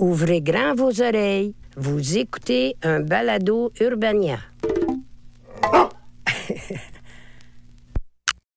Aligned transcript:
Ouvrez 0.00 0.40
grand 0.40 0.74
vos 0.74 1.02
oreilles. 1.02 1.54
Vous 1.76 2.16
écoutez 2.16 2.74
un 2.82 3.00
balado 3.00 3.70
Urbania. 3.78 4.38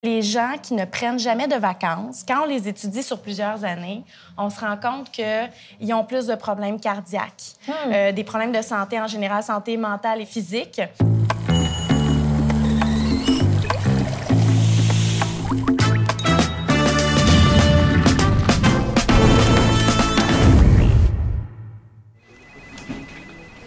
Les 0.03 0.21
gens 0.21 0.53
qui 0.61 0.73
ne 0.73 0.85
prennent 0.85 1.19
jamais 1.19 1.49
de 1.49 1.55
vacances, 1.55 2.23
quand 2.25 2.43
on 2.43 2.45
les 2.45 2.69
étudie 2.69 3.03
sur 3.03 3.19
plusieurs 3.19 3.65
années, 3.65 4.05
on 4.37 4.49
se 4.49 4.61
rend 4.61 4.77
compte 4.77 5.11
qu'ils 5.11 5.93
ont 5.93 6.05
plus 6.05 6.27
de 6.27 6.35
problèmes 6.35 6.79
cardiaques, 6.79 7.55
euh, 7.87 8.13
des 8.13 8.23
problèmes 8.23 8.53
de 8.53 8.61
santé 8.61 9.01
en 9.01 9.07
général, 9.07 9.43
santé 9.43 9.75
mentale 9.75 10.21
et 10.21 10.25
physique. 10.25 10.81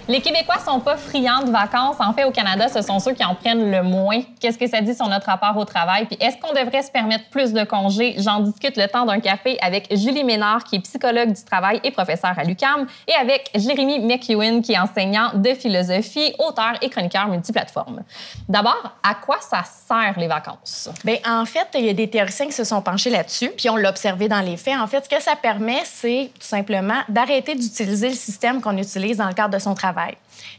Les 0.08 0.20
Québécois 0.20 0.60
sont 0.64 0.78
pas 0.78 0.96
friands 0.96 1.42
de 1.42 1.50
vacances. 1.50 1.96
En 1.98 2.12
fait, 2.12 2.22
au 2.22 2.30
Canada, 2.30 2.68
ce 2.68 2.80
sont 2.80 3.00
ceux 3.00 3.12
qui 3.12 3.24
en 3.24 3.34
prennent 3.34 3.72
le 3.72 3.82
moins. 3.82 4.20
Qu'est-ce 4.40 4.56
que 4.56 4.68
ça 4.68 4.80
dit 4.80 4.94
sur 4.94 5.08
notre 5.08 5.26
rapport 5.26 5.56
au 5.56 5.64
travail? 5.64 6.04
Puis 6.04 6.16
est-ce 6.20 6.36
qu'on 6.36 6.52
devrait 6.52 6.82
se 6.82 6.92
permettre 6.92 7.28
plus 7.28 7.52
de 7.52 7.64
congés? 7.64 8.14
J'en 8.18 8.38
discute 8.38 8.76
le 8.76 8.86
temps 8.86 9.04
d'un 9.04 9.18
café 9.18 9.58
avec 9.60 9.88
Julie 9.90 10.22
Ménard, 10.22 10.62
qui 10.62 10.76
est 10.76 10.78
psychologue 10.78 11.32
du 11.32 11.42
travail 11.42 11.80
et 11.82 11.90
professeur 11.90 12.38
à 12.38 12.44
l'UQAM, 12.44 12.86
et 13.08 13.14
avec 13.14 13.50
Jérémy 13.56 13.98
McEwen, 13.98 14.62
qui 14.62 14.74
est 14.74 14.78
enseignant 14.78 15.32
de 15.34 15.54
philosophie, 15.54 16.32
auteur 16.38 16.74
et 16.82 16.88
chroniqueur 16.88 17.26
multiplateforme. 17.26 18.04
D'abord, 18.48 18.92
à 19.02 19.16
quoi 19.16 19.38
ça 19.40 19.64
sert 19.64 20.14
les 20.18 20.28
vacances? 20.28 20.88
Bien, 21.04 21.16
en 21.28 21.44
fait, 21.46 21.66
il 21.74 21.84
y 21.84 21.88
a 21.88 21.94
des 21.94 22.08
théoriciens 22.08 22.46
qui 22.46 22.52
se 22.52 22.62
sont 22.62 22.80
penchés 22.80 23.10
là-dessus, 23.10 23.50
puis 23.56 23.68
on 23.70 23.74
l'a 23.76 23.90
observé 23.90 24.28
dans 24.28 24.40
les 24.40 24.56
faits. 24.56 24.78
En 24.78 24.86
fait, 24.86 25.02
ce 25.02 25.08
que 25.08 25.20
ça 25.20 25.34
permet, 25.34 25.82
c'est 25.84 26.30
tout 26.38 26.46
simplement 26.46 27.00
d'arrêter 27.08 27.56
d'utiliser 27.56 28.10
le 28.10 28.14
système 28.14 28.60
qu'on 28.60 28.76
utilise 28.76 29.16
dans 29.16 29.26
le 29.26 29.34
cadre 29.34 29.52
de 29.52 29.58
son 29.58 29.74
travail. 29.74 29.95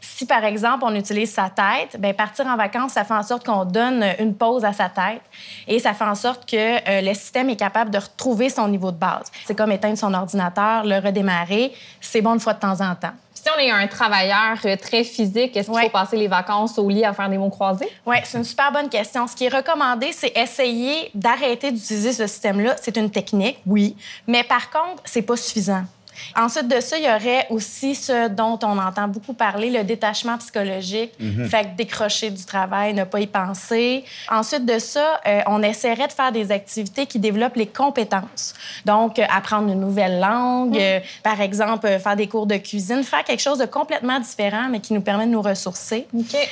Si, 0.02 0.26
par 0.26 0.44
exemple, 0.44 0.84
on 0.86 0.96
utilise 0.96 1.32
sa 1.32 1.50
tête, 1.50 2.00
bien, 2.00 2.14
partir 2.14 2.48
en 2.48 2.56
vacances, 2.56 2.94
ça 2.94 3.04
fait 3.04 3.14
en 3.14 3.24
sorte 3.24 3.46
qu'on 3.46 3.66
donne 3.66 4.04
une 4.20 4.34
pause 4.36 4.66
à 4.66 4.74
sa 4.74 4.90
tête 4.90 5.22
et 5.68 5.78
ça 5.80 5.94
fait 5.94 6.04
en 6.06 6.16
sorte 6.16 6.50
que 6.50 6.56
euh, 6.58 7.02
le 7.02 7.14
système 7.14 7.50
est 7.50 7.56
capable 7.56 7.92
de 7.92 8.00
retrouver 8.00 8.50
son 8.50 8.68
niveau 8.68 8.92
de 8.92 8.98
base. 8.98 9.32
C'est 9.46 9.56
comme 9.56 9.72
éteindre 9.72 9.98
son 9.98 10.14
ordinateur, 10.14 10.84
le 10.86 10.98
redémarrer. 11.00 11.72
C'est 12.02 12.22
bon 12.22 12.34
une 12.34 12.40
fois 12.40 12.54
de 12.54 12.60
temps 12.60 12.82
en 12.82 12.96
temps. 12.96 13.12
Si 13.34 13.44
on 13.56 13.60
est 13.60 13.70
un 13.70 13.86
travailleur 13.88 14.58
euh, 14.66 14.76
très 14.76 15.04
physique, 15.04 15.56
est-ce 15.56 15.68
qu'il 15.68 15.76
Ouais. 15.76 15.84
faut 15.84 15.90
passer 15.90 16.18
les 16.18 16.28
vacances 16.28 16.78
au 16.80 16.90
lit 16.90 17.06
à 17.06 17.14
faire 17.14 17.30
des 17.30 17.38
mots 17.38 17.50
croisés? 17.52 17.88
Oui, 18.06 18.18
c'est 18.24 18.40
une 18.40 18.44
super 18.44 18.72
bonne 18.72 18.90
question. 18.90 19.28
Ce 19.28 19.36
qui 19.36 19.46
est 19.46 19.56
recommandé, 19.56 20.12
c'est 20.12 20.36
essayer 20.36 21.12
d'arrêter 21.14 21.72
d'utiliser 21.72 22.12
ce 22.12 22.26
système-là. 22.26 22.76
C'est 22.82 22.98
une 22.98 23.12
technique, 23.12 23.60
oui, 23.68 23.96
mais 24.26 24.44
par 24.44 24.70
contre, 24.72 25.04
c'est 25.06 25.22
pas 25.22 25.38
suffisant. 25.38 25.84
Ensuite 26.36 26.68
de 26.68 26.80
ça, 26.80 26.98
il 26.98 27.06
y 27.06 27.08
aurait 27.08 27.48
aussi 27.50 27.96
ce 27.96 28.28
dont 28.28 28.60
on 28.64 28.78
entend 28.78 29.08
beaucoup 29.08 29.34
parler, 29.34 29.70
le 29.70 29.84
détachement 29.84 30.38
psychologique. 30.38 31.12
Fait 31.50 31.64
que 31.64 31.78
décrocher 31.78 32.30
du 32.30 32.44
travail, 32.46 32.94
ne 32.94 33.04
pas 33.04 33.20
y 33.20 33.28
penser. 33.28 34.04
Ensuite 34.30 34.66
de 34.66 34.80
ça, 34.80 35.20
euh, 35.26 35.42
on 35.48 35.62
essaierait 35.64 36.08
de 36.08 36.14
faire 36.14 36.32
des 36.32 36.52
activités 36.52 37.06
qui 37.06 37.20
développent 37.20 37.56
les 37.56 37.68
compétences. 37.68 38.54
Donc, 38.86 39.20
euh, 39.20 39.26
apprendre 39.30 39.72
une 39.72 39.80
nouvelle 39.80 40.20
langue, 40.20 40.78
euh, 40.78 41.00
par 41.24 41.42
exemple, 41.42 41.88
euh, 41.88 42.00
faire 42.00 42.16
des 42.16 42.28
cours 42.28 42.48
de 42.48 42.58
cuisine, 42.58 43.04
faire 43.04 43.24
quelque 43.24 43.42
chose 43.42 43.60
de 43.60 43.66
complètement 43.66 44.20
différent, 44.20 44.68
mais 44.70 44.80
qui 44.80 44.94
nous 44.94 45.02
permet 45.02 45.26
de 45.26 45.32
nous 45.32 45.42
ressourcer, 45.42 46.08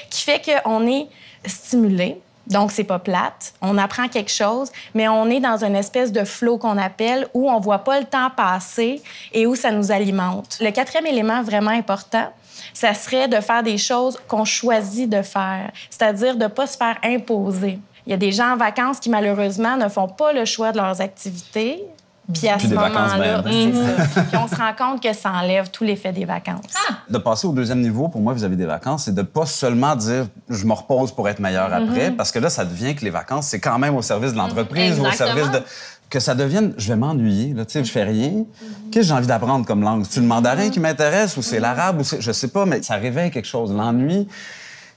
qui 0.09 0.21
fait 0.21 0.41
qu'on 0.41 0.87
est 0.87 1.07
stimulé. 1.45 2.17
Donc, 2.47 2.71
c'est 2.71 2.83
pas 2.83 2.99
plate. 2.99 3.53
On 3.61 3.77
apprend 3.77 4.07
quelque 4.07 4.31
chose, 4.31 4.71
mais 4.93 5.07
on 5.07 5.29
est 5.29 5.39
dans 5.39 5.63
une 5.63 5.75
espèce 5.75 6.11
de 6.11 6.23
flow 6.23 6.57
qu'on 6.57 6.77
appelle 6.77 7.27
où 7.33 7.49
on 7.49 7.59
voit 7.59 7.83
pas 7.83 7.99
le 7.99 8.05
temps 8.05 8.29
passer 8.29 9.01
et 9.33 9.45
où 9.45 9.55
ça 9.55 9.71
nous 9.71 9.91
alimente. 9.91 10.57
Le 10.61 10.71
quatrième 10.71 11.07
élément 11.07 11.41
vraiment 11.41 11.71
important, 11.71 12.29
ça 12.73 12.93
serait 12.93 13.27
de 13.27 13.39
faire 13.41 13.63
des 13.63 13.77
choses 13.77 14.19
qu'on 14.27 14.45
choisit 14.45 15.09
de 15.09 15.21
faire, 15.21 15.71
c'est-à-dire 15.89 16.35
de 16.35 16.47
pas 16.47 16.67
se 16.67 16.77
faire 16.77 16.97
imposer. 17.03 17.79
Il 18.05 18.11
y 18.11 18.13
a 18.13 18.17
des 18.17 18.31
gens 18.31 18.53
en 18.53 18.57
vacances 18.57 18.99
qui, 18.99 19.09
malheureusement, 19.09 19.77
ne 19.77 19.89
font 19.89 20.07
pas 20.07 20.31
le 20.31 20.45
choix 20.45 20.71
de 20.71 20.77
leurs 20.77 21.01
activités. 21.01 21.83
Puis 22.33 22.47
à 22.47 22.57
Puis 22.57 22.65
ce 22.65 22.69
des 22.69 22.75
vacances, 22.75 23.11
moment-là, 23.13 23.41
ben, 23.41 23.73
ça. 23.73 24.21
Puis 24.23 24.37
on 24.37 24.47
se 24.47 24.55
rend 24.55 24.73
compte 24.77 25.03
que 25.03 25.13
ça 25.13 25.31
enlève 25.31 25.69
tout 25.69 25.83
l'effet 25.83 26.11
des 26.11 26.25
vacances. 26.25 26.73
De 27.09 27.17
passer 27.17 27.45
au 27.47 27.53
deuxième 27.53 27.81
niveau, 27.81 28.07
pour 28.07 28.21
moi, 28.21 28.33
vis-à-vis 28.33 28.55
des 28.55 28.65
vacances, 28.65 29.03
c'est 29.03 29.13
de 29.13 29.21
pas 29.21 29.45
seulement 29.45 29.95
dire 29.95 30.25
je 30.49 30.65
me 30.65 30.73
repose 30.73 31.11
pour 31.11 31.29
être 31.29 31.39
meilleur 31.39 31.71
après, 31.73 32.11
parce 32.11 32.31
que 32.31 32.39
là, 32.39 32.49
ça 32.49 32.65
devient 32.65 32.95
que 32.95 33.05
les 33.05 33.11
vacances, 33.11 33.47
c'est 33.47 33.59
quand 33.59 33.77
même 33.77 33.95
au 33.95 34.01
service 34.01 34.33
de 34.33 34.37
l'entreprise 34.37 34.99
ou 34.99 35.05
au 35.05 35.11
service 35.11 35.51
de. 35.51 35.61
Que 36.07 36.19
ça 36.19 36.35
devienne, 36.35 36.75
je 36.77 36.87
vais 36.87 36.95
m'ennuyer, 36.95 37.55
là, 37.55 37.65
tu 37.65 37.73
sais, 37.73 37.83
je 37.83 37.91
fais 37.91 38.03
rien. 38.03 38.43
Qu'est-ce 38.91 39.07
que 39.07 39.07
j'ai 39.07 39.13
envie 39.13 39.25
d'apprendre 39.25 39.65
comme 39.65 39.81
langue? 39.81 40.05
C'est 40.07 40.19
le 40.19 40.27
mandarin 40.27 40.69
qui 40.69 40.79
m'intéresse 40.79 41.35
ou 41.35 41.41
c'est 41.41 41.59
l'arabe 41.59 41.99
ou 41.99 42.03
c'est. 42.03 42.21
Je 42.21 42.31
sais 42.31 42.49
pas, 42.49 42.67
mais 42.67 42.83
ça 42.83 42.95
réveille 42.95 43.31
quelque 43.31 43.47
chose. 43.47 43.73
L'ennui 43.73 44.27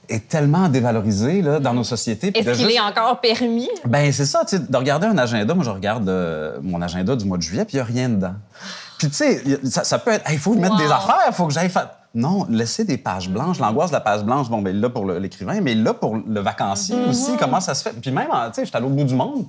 est 0.09 0.27
tellement 0.27 0.67
dévalorisé 0.69 1.41
là, 1.41 1.59
dans 1.59 1.73
nos 1.73 1.83
sociétés. 1.83 2.27
Est-ce 2.33 2.57
qu'il 2.57 2.65
juste- 2.67 2.77
est 2.77 2.79
encore 2.79 3.19
permis? 3.21 3.69
ben 3.85 4.11
c'est 4.11 4.25
ça, 4.25 4.43
tu 4.45 4.57
sais, 4.57 4.63
de 4.67 4.77
regarder 4.77 5.07
un 5.07 5.17
agenda. 5.17 5.53
Moi, 5.53 5.63
je 5.63 5.69
regarde 5.69 6.07
euh, 6.09 6.57
mon 6.61 6.81
agenda 6.81 7.15
du 7.15 7.25
mois 7.25 7.37
de 7.37 7.43
juillet, 7.43 7.65
puis 7.65 7.77
il 7.77 7.77
n'y 7.77 7.81
a 7.81 7.85
rien 7.85 8.09
dedans. 8.09 8.33
Puis 8.97 9.07
tu 9.09 9.15
sais, 9.15 9.41
ça, 9.63 9.83
ça 9.83 9.99
peut 9.99 10.11
être, 10.11 10.29
il 10.31 10.39
faut 10.39 10.55
mettre 10.55 10.75
des 10.77 10.91
affaires, 10.91 11.23
il 11.27 11.33
faut 11.33 11.47
que 11.47 11.53
j'aille 11.53 11.69
faire. 11.69 11.89
Non, 12.15 12.45
laisser 12.49 12.85
des 12.85 12.97
pages 12.97 13.29
blanches. 13.29 13.59
L'angoisse 13.59 13.91
de 13.91 13.95
la 13.95 14.01
page 14.01 14.23
blanche, 14.23 14.49
bon, 14.49 14.61
ben 14.61 14.75
là 14.75 14.89
pour 14.89 15.05
l'écrivain, 15.05 15.61
mais 15.61 15.75
là 15.75 15.93
pour 15.93 16.17
le 16.17 16.39
vacancier 16.39 16.97
aussi, 17.07 17.31
comment 17.37 17.59
ça 17.61 17.75
se 17.75 17.83
fait? 17.83 17.93
Puis 18.01 18.11
même, 18.11 18.27
tu 18.27 18.53
sais, 18.53 18.65
j'étais 18.65 18.77
à 18.77 18.79
l'autre 18.79 18.95
bout 18.95 19.03
du 19.03 19.13
monde. 19.15 19.45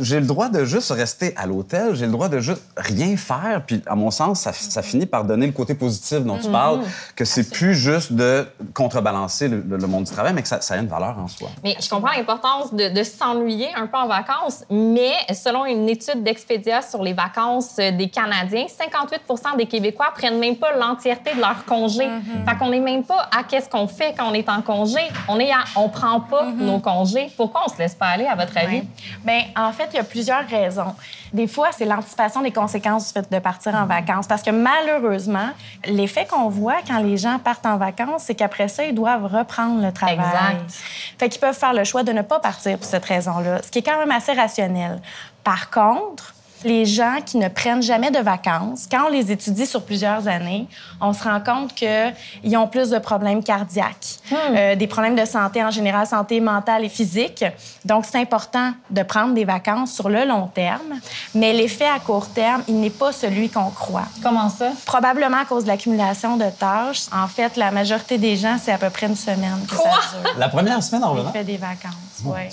J'ai 0.00 0.20
le 0.20 0.26
droit 0.26 0.48
de 0.48 0.64
juste 0.64 0.90
rester 0.90 1.34
à 1.36 1.46
l'hôtel, 1.46 1.94
j'ai 1.94 2.06
le 2.06 2.12
droit 2.12 2.28
de 2.28 2.38
juste 2.40 2.62
rien 2.76 3.16
faire. 3.16 3.62
Puis, 3.66 3.82
à 3.86 3.94
mon 3.94 4.10
sens, 4.10 4.40
ça, 4.40 4.52
ça 4.52 4.82
finit 4.82 5.06
par 5.06 5.24
donner 5.24 5.46
le 5.46 5.52
côté 5.52 5.74
positif 5.74 6.20
dont 6.20 6.38
tu 6.38 6.50
parles, 6.50 6.80
que 7.14 7.24
c'est 7.24 7.50
plus 7.50 7.74
juste 7.74 8.12
de 8.12 8.46
contrebalancer 8.74 9.48
le, 9.48 9.62
le 9.68 9.86
monde 9.86 10.04
du 10.04 10.12
travail, 10.12 10.32
mais 10.34 10.42
que 10.42 10.48
ça, 10.48 10.60
ça 10.60 10.74
a 10.74 10.78
une 10.78 10.86
valeur 10.88 11.18
en 11.18 11.28
soi. 11.28 11.48
Mais 11.62 11.76
je 11.80 11.88
comprends 11.88 12.12
l'importance 12.16 12.72
de, 12.72 12.88
de 12.88 13.02
s'ennuyer 13.02 13.68
un 13.76 13.86
peu 13.86 13.96
en 13.96 14.08
vacances, 14.08 14.64
mais 14.70 15.12
selon 15.34 15.64
une 15.66 15.88
étude 15.88 16.22
d'Expedia 16.22 16.82
sur 16.82 17.02
les 17.02 17.12
vacances 17.12 17.76
des 17.76 18.08
Canadiens, 18.08 18.66
58% 18.66 19.56
des 19.56 19.66
Québécois 19.66 20.12
prennent 20.14 20.38
même 20.38 20.56
pas 20.56 20.76
l'entièreté 20.76 21.34
de 21.34 21.40
leur 21.40 21.64
congé. 21.64 22.08
Fait 22.48 22.56
qu'on 22.58 22.70
n'est 22.70 22.80
même 22.80 23.04
pas 23.04 23.28
à 23.36 23.42
qu'est-ce 23.44 23.68
qu'on 23.68 23.88
fait 23.88 24.14
quand 24.16 24.30
on 24.30 24.34
est 24.34 24.48
en 24.48 24.62
congé. 24.62 25.00
On 25.28 25.38
est 25.38 25.50
à 25.50 25.64
on 25.76 25.88
prend 25.88 26.20
pas 26.20 26.46
nos 26.52 26.78
congés. 26.78 27.30
Pourquoi 27.36 27.62
on 27.66 27.68
se 27.68 27.78
laisse 27.78 27.94
pas 27.94 28.06
aller, 28.06 28.26
à 28.26 28.34
votre 28.34 28.56
avis? 28.56 28.82
Bien, 29.24 29.42
en 29.56 29.72
fait, 29.76 29.88
il 29.92 29.96
y 29.96 30.00
a 30.00 30.04
plusieurs 30.04 30.46
raisons. 30.46 30.94
Des 31.32 31.46
fois, 31.46 31.68
c'est 31.70 31.84
l'anticipation 31.84 32.42
des 32.42 32.52
conséquences 32.52 33.08
du 33.08 33.12
fait 33.12 33.30
de 33.30 33.38
partir 33.38 33.74
en 33.74 33.86
vacances. 33.86 34.26
Parce 34.26 34.42
que 34.42 34.50
malheureusement, 34.50 35.50
l'effet 35.84 36.26
qu'on 36.26 36.48
voit 36.48 36.78
quand 36.86 36.98
les 36.98 37.16
gens 37.16 37.38
partent 37.38 37.66
en 37.66 37.76
vacances, 37.76 38.24
c'est 38.24 38.34
qu'après 38.34 38.68
ça, 38.68 38.84
ils 38.84 38.94
doivent 38.94 39.26
reprendre 39.26 39.82
le 39.82 39.92
travail. 39.92 40.16
Exact. 40.16 40.70
Fait 41.18 41.28
qu'ils 41.28 41.40
peuvent 41.40 41.56
faire 41.56 41.74
le 41.74 41.84
choix 41.84 42.02
de 42.02 42.12
ne 42.12 42.22
pas 42.22 42.40
partir 42.40 42.78
pour 42.78 42.86
cette 42.86 43.04
raison-là, 43.04 43.62
ce 43.62 43.70
qui 43.70 43.78
est 43.78 43.82
quand 43.82 43.98
même 43.98 44.10
assez 44.10 44.32
rationnel. 44.32 45.00
Par 45.44 45.70
contre, 45.70 46.34
les 46.64 46.84
gens 46.84 47.18
qui 47.24 47.36
ne 47.38 47.48
prennent 47.48 47.82
jamais 47.82 48.10
de 48.10 48.18
vacances, 48.18 48.86
quand 48.90 49.06
on 49.06 49.10
les 49.10 49.30
étudie 49.30 49.66
sur 49.66 49.82
plusieurs 49.82 50.26
années, 50.28 50.68
on 51.00 51.12
se 51.12 51.22
rend 51.22 51.40
compte 51.40 51.74
qu'ils 51.74 52.56
ont 52.56 52.66
plus 52.66 52.90
de 52.90 52.98
problèmes 52.98 53.42
cardiaques, 53.42 54.18
euh, 54.32 54.74
des 54.74 54.86
problèmes 54.86 55.16
de 55.16 55.24
santé 55.24 55.62
en 55.62 55.70
général, 55.70 56.06
santé 56.06 56.40
mentale 56.40 56.84
et 56.84 56.88
physique. 56.88 57.44
Donc, 57.84 58.04
c'est 58.04 58.18
important 58.18 58.72
de 58.90 59.02
prendre 59.02 59.34
des 59.34 59.44
vacances 59.44 59.92
sur 59.92 60.08
le 60.08 60.24
long 60.24 60.46
terme, 60.46 61.00
mais 61.34 61.52
l'effet 61.52 61.88
à 61.88 61.98
court 61.98 62.28
terme, 62.28 62.62
il 62.68 62.80
n'est 62.80 62.90
pas 62.90 63.12
celui 63.12 63.48
qu'on 63.48 63.70
croit. 63.70 64.06
Comment 64.22 64.48
ça? 64.48 64.70
Probablement 64.84 65.38
à 65.38 65.44
cause 65.44 65.64
de 65.64 65.68
l'accumulation 65.68 66.36
de 66.36 66.50
tâches. 66.50 67.06
En 67.12 67.28
fait, 67.28 67.56
la 67.56 67.70
majorité 67.70 68.18
des 68.18 68.36
gens, 68.36 68.56
c'est 68.62 68.72
à 68.72 68.78
peu 68.78 68.90
près 68.90 69.06
une 69.06 69.16
semaine 69.16 69.58
que 69.68 69.76
ça 69.76 69.82
dure. 69.82 70.38
La 70.38 70.48
première 70.48 70.82
semaine 70.82 71.04
en 71.04 71.10
revenant? 71.12 71.32
L'effet 71.32 71.44
des 71.44 71.56
vacances, 71.56 72.22
oui. 72.24 72.48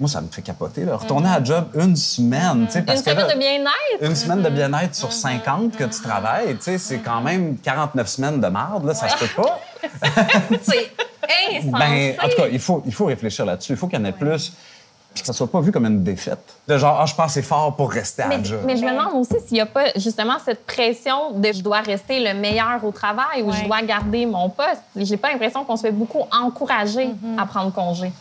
Moi, 0.00 0.08
ça 0.08 0.20
me 0.20 0.28
fait 0.28 0.42
capoter. 0.42 0.84
Là. 0.84 0.96
Retourner 0.96 1.28
à 1.28 1.42
job 1.42 1.66
une 1.74 1.96
semaine. 1.96 2.68
sais, 2.70 2.82
Parce 2.82 3.00
Une 3.00 3.04
que 3.04 3.10
semaine 3.10 3.26
là, 3.26 3.34
de 3.34 3.38
bien-être? 3.38 4.02
Une 4.02 4.14
semaine 4.14 4.42
de 4.42 4.48
bien-être 4.48 4.94
sur 4.94 5.12
50 5.12 5.76
que 5.76 5.84
tu 5.84 6.00
travailles, 6.00 6.56
c'est 6.60 6.98
quand 6.98 7.20
même 7.20 7.56
49 7.58 8.06
semaines 8.06 8.40
de 8.40 8.46
marde, 8.46 8.84
là, 8.84 8.94
ça 8.94 9.08
se 9.08 9.16
peut 9.18 9.42
pas. 9.42 9.60
C'est 10.62 10.92
insensé. 11.56 11.70
Ben, 11.72 12.14
en 12.22 12.28
tout 12.28 12.36
cas, 12.36 12.48
il 12.50 12.58
faut, 12.58 12.82
il 12.86 12.92
faut 12.94 13.06
réfléchir 13.06 13.44
là-dessus. 13.44 13.72
Il 13.72 13.78
faut 13.78 13.86
qu'il 13.88 13.98
y 13.98 14.02
en 14.02 14.04
ait 14.04 14.12
plus. 14.12 14.52
Puis 15.14 15.22
que 15.22 15.26
ça 15.26 15.32
soit 15.32 15.50
pas 15.50 15.60
vu 15.60 15.72
comme 15.72 15.86
une 15.86 16.04
défaite. 16.04 16.38
De 16.68 16.78
genre, 16.78 16.98
ah, 17.00 17.06
je 17.06 17.14
pense 17.14 17.26
que 17.26 17.32
c'est 17.32 17.42
fort 17.42 17.74
pour 17.74 17.90
rester 17.90 18.22
à 18.22 18.28
Mais, 18.28 18.36
la 18.38 18.42
job. 18.44 18.60
mais 18.64 18.76
je 18.76 18.84
me 18.84 18.90
demande 18.90 19.14
aussi 19.14 19.34
s'il 19.46 19.54
n'y 19.54 19.60
a 19.60 19.66
pas 19.66 19.86
justement 19.96 20.36
cette 20.44 20.64
pression 20.66 21.32
de 21.32 21.50
je 21.52 21.62
dois 21.62 21.80
rester 21.80 22.20
le 22.20 22.38
meilleur 22.38 22.84
au 22.84 22.92
travail 22.92 23.42
ou 23.42 23.50
je 23.52 23.64
dois 23.64 23.82
garder 23.82 24.26
mon 24.26 24.48
poste. 24.50 24.82
J'ai 24.94 25.16
pas 25.16 25.30
l'impression 25.32 25.64
qu'on 25.64 25.76
se 25.76 25.82
fait 25.82 25.92
beaucoup 25.92 26.22
encourager 26.32 27.08
Mm-hmm. 27.08 27.40
à 27.40 27.46
prendre 27.46 27.72
congé. 27.72 28.12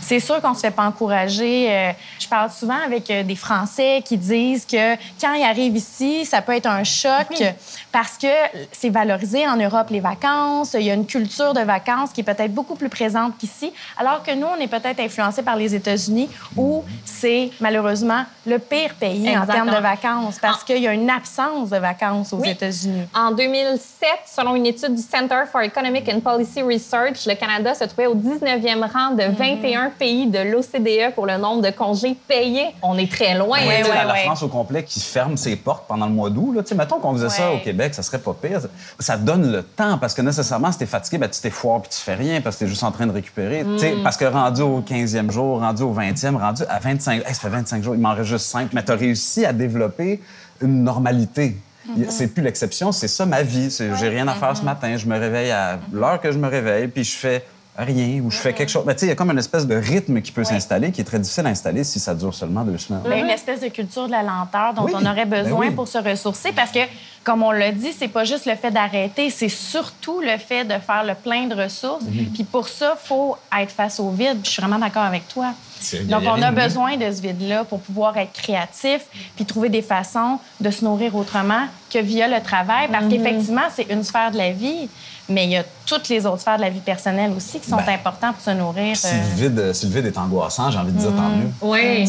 C'est 0.00 0.20
sûr 0.20 0.40
qu'on 0.42 0.54
se 0.54 0.60
fait 0.60 0.70
pas 0.70 0.84
encourager. 0.86 1.70
Euh, 1.70 1.92
je 2.24 2.28
parle 2.28 2.50
souvent 2.50 2.78
avec 2.84 3.10
euh, 3.10 3.22
des 3.22 3.36
Français 3.36 4.02
qui 4.04 4.16
disent 4.16 4.64
que 4.64 4.94
quand 5.20 5.34
ils 5.34 5.44
arrivent 5.44 5.76
ici, 5.76 6.24
ça 6.24 6.40
peut 6.42 6.52
être 6.52 6.66
un 6.66 6.84
choc 6.84 7.42
parce 7.92 8.16
que 8.18 8.26
c'est 8.72 8.88
valorisé 8.88 9.46
en 9.46 9.56
Europe 9.56 9.88
les 9.90 10.00
vacances. 10.00 10.74
Il 10.74 10.82
y 10.82 10.90
a 10.90 10.94
une 10.94 11.06
culture 11.06 11.52
de 11.52 11.60
vacances 11.60 12.10
qui 12.12 12.22
est 12.22 12.24
peut-être 12.24 12.52
beaucoup 12.52 12.74
plus 12.74 12.88
présente 12.88 13.36
qu'ici, 13.38 13.72
alors 13.98 14.22
que 14.22 14.32
nous, 14.34 14.46
on 14.46 14.60
est 14.60 14.68
peut-être 14.68 15.00
influencé 15.00 15.42
par 15.42 15.56
les 15.56 15.74
États-Unis 15.74 16.28
où 16.56 16.82
c'est 17.04 17.50
malheureusement 17.60 18.24
le 18.46 18.58
pire 18.58 18.94
pays 18.98 19.36
en 19.36 19.46
termes 19.46 19.70
de 19.70 19.80
vacances 19.80 20.38
parce 20.40 20.64
qu'il 20.64 20.78
y 20.78 20.88
a 20.88 20.92
une 20.92 21.10
absence 21.10 21.70
de 21.70 21.78
vacances 21.78 22.32
aux 22.32 22.38
Oui. 22.38 22.50
États-Unis. 22.50 23.02
En 23.14 23.30
2007, 23.32 24.08
selon 24.26 24.54
une 24.54 24.66
étude 24.66 24.94
du 24.94 25.02
Center 25.02 25.42
for 25.50 25.60
Economic 25.62 26.08
and 26.12 26.20
Policy 26.20 26.62
Research, 26.62 27.26
le 27.26 27.34
Canada 27.34 27.74
se 27.74 27.84
trouvait 27.84 28.06
au 28.06 28.14
19e 28.14 28.88
rang 28.90 29.10
de 29.10 29.24
Mm-hmm. 29.24 29.60
21 29.60 29.90
pays 29.90 30.26
de 30.26 30.38
l'OCDE 30.38 31.14
pour 31.14 31.26
le 31.26 31.36
nombre 31.36 31.62
de 31.62 31.70
congés 31.70 32.13
payés. 32.14 32.74
On 32.82 32.96
est 32.96 33.10
très 33.10 33.36
loin. 33.36 33.58
Là. 33.60 34.04
la. 34.04 34.14
France 34.14 34.42
au 34.42 34.48
complet 34.48 34.82
qui 34.84 35.00
ferme 35.00 35.36
ses 35.36 35.56
portes 35.56 35.84
pendant 35.86 36.06
le 36.06 36.12
mois 36.12 36.30
d'août. 36.30 36.72
Mettons 36.76 36.98
qu'on 36.98 37.12
faisait 37.14 37.28
ça 37.28 37.52
au 37.52 37.58
Québec, 37.58 37.94
ça 37.94 38.02
serait 38.02 38.18
pas 38.18 38.34
pire. 38.34 38.60
Ça 38.98 39.16
donne 39.16 39.50
le 39.50 39.62
temps 39.62 39.98
parce 39.98 40.14
que 40.14 40.22
nécessairement, 40.22 40.72
si 40.72 40.78
t'es 40.78 40.86
fatigué, 40.86 41.18
ben, 41.18 41.28
tu 41.28 41.40
t'es 41.40 41.50
foire 41.50 41.80
puis 41.80 41.90
tu 41.90 41.98
fais 41.98 42.14
rien 42.14 42.40
parce 42.40 42.56
que 42.56 42.60
t'es 42.64 42.68
juste 42.68 42.84
en 42.84 42.92
train 42.92 43.06
de 43.06 43.12
récupérer. 43.12 43.64
Sais, 43.78 43.96
Parce 44.02 44.16
que 44.16 44.24
rendu 44.24 44.62
au 44.62 44.80
15e 44.80 45.30
jour, 45.30 45.60
rendu 45.60 45.82
au 45.82 45.94
20e, 45.94 46.36
rendu 46.36 46.62
à 46.68 46.78
25... 46.78 47.26
Hey, 47.26 47.34
ça 47.34 47.40
fait 47.40 47.48
25 47.48 47.82
jours, 47.82 47.94
il 47.94 48.00
m'en 48.00 48.14
reste 48.14 48.30
juste 48.30 48.46
5. 48.46 48.72
Mais 48.72 48.82
t'as 48.82 48.96
réussi 48.96 49.44
à 49.44 49.52
développer 49.52 50.20
une 50.60 50.84
normalité. 50.84 51.56
C'est 52.08 52.28
plus 52.28 52.42
l'exception, 52.42 52.92
c'est 52.92 53.08
ça 53.08 53.26
ma 53.26 53.42
vie. 53.42 53.68
J'ai 53.70 54.08
rien 54.08 54.26
à 54.28 54.34
faire 54.34 54.56
ce 54.56 54.62
matin. 54.62 54.96
Je 54.96 55.06
me 55.06 55.18
réveille 55.18 55.50
à 55.50 55.78
l'heure 55.92 56.20
que 56.20 56.32
je 56.32 56.38
me 56.38 56.48
réveille, 56.48 56.88
puis 56.88 57.04
je 57.04 57.14
fais 57.14 57.44
rien 57.76 58.20
ou 58.22 58.30
je 58.30 58.36
fais 58.38 58.52
quelque 58.52 58.68
chose. 58.70 58.84
Mais 58.86 58.94
tu 58.94 59.00
sais, 59.00 59.06
il 59.06 59.08
y 59.08 59.12
a 59.12 59.16
comme 59.16 59.30
une 59.30 59.38
espèce 59.38 59.66
de 59.66 59.74
rythme 59.74 60.20
qui 60.20 60.32
peut 60.32 60.44
s'installer, 60.44 60.92
qui 60.92 61.00
est 61.00 61.04
très 61.04 61.18
difficile 61.18 61.46
à 61.46 61.50
installer 61.50 61.82
si 61.84 61.98
ça 61.98 62.14
dure 62.14 62.34
seulement 62.34 62.62
deux 62.62 62.78
semaines. 62.78 63.02
Ben, 63.04 63.24
une 63.24 63.30
espèce 63.30 63.60
de 63.60 63.68
culture 63.68 64.06
de 64.06 64.12
la 64.12 64.22
lenteur 64.22 64.74
dont 64.74 64.84
Oui, 64.84 64.92
on 64.94 65.04
aurait 65.04 65.26
ben 65.26 65.42
besoin 65.42 65.68
oui. 65.68 65.70
pour 65.74 65.88
se 65.88 65.98
ressourcer 65.98 66.52
parce 66.52 66.70
que, 66.70 66.80
comme 67.24 67.42
on 67.42 67.50
l'a 67.50 67.72
dit, 67.72 67.92
c'est 67.98 68.08
pas 68.08 68.24
juste 68.24 68.46
le 68.46 68.54
fait 68.54 68.70
d'arrêter, 68.70 69.30
c'est 69.30 69.48
surtout 69.48 70.20
le 70.20 70.36
fait 70.38 70.64
de 70.64 70.74
faire 70.74 71.04
le 71.04 71.14
plein 71.14 71.46
de 71.46 71.54
ressources. 71.54 72.04
Mhm. 72.04 72.26
Puis 72.34 72.44
pour 72.44 72.68
ça, 72.68 72.94
il 73.02 73.06
faut 73.08 73.36
être 73.60 73.70
face 73.72 73.98
au 73.98 74.10
vide. 74.10 74.38
Je 74.44 74.50
suis 74.50 74.60
vraiment 74.62 74.78
d'accord 74.78 75.04
avec 75.04 75.26
toi. 75.28 75.52
C'est- 75.80 76.06
Donc, 76.06 76.22
on 76.26 76.40
a 76.40 76.50
besoin 76.50 76.96
de 76.96 77.10
ce 77.12 77.20
vide-là 77.20 77.64
pour 77.64 77.80
pouvoir 77.80 78.16
être 78.16 78.32
créatif 78.32 79.02
puis 79.36 79.44
trouver 79.44 79.68
des 79.68 79.82
façons 79.82 80.38
de 80.60 80.70
se 80.70 80.84
nourrir 80.84 81.14
autrement 81.16 81.66
que 81.90 81.98
via 81.98 82.28
le 82.28 82.42
travail. 82.42 82.86
Mhm. 82.86 82.92
Parce 82.92 83.06
qu'effectivement, 83.08 83.68
c'est 83.74 83.86
une 83.90 84.02
sphère 84.04 84.30
de 84.30 84.38
la 84.38 84.50
vie, 84.52 84.88
mais 85.28 85.44
il 85.44 85.50
y 85.50 85.56
a 85.56 85.64
toutes 85.86 86.08
les 86.08 86.24
autres 86.26 86.40
sphères 86.40 86.56
de 86.56 86.62
la 86.62 86.70
vie 86.70 86.80
personnelle 86.80 87.32
aussi 87.36 87.60
qui 87.60 87.68
sont 87.68 87.76
Ben, 87.76 87.94
importantes 87.94 88.34
pour 88.36 88.44
se 88.44 88.50
nourrir. 88.50 88.96
Si 88.96 89.06
euh, 89.06 89.10
le, 89.10 89.48
vide, 89.48 89.72
si 89.74 89.86
le 89.86 89.92
vide 89.92 90.06
est 90.06 90.16
angoissant, 90.18 90.70
j'ai 90.70 90.78
envie 90.78 90.92
de 90.92 90.98
dire 90.98 91.10
tant 91.14 91.28
mieux. 91.28 91.50
Oui. 91.60 92.06